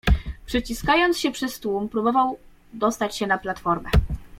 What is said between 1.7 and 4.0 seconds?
próbował przejść na platformę."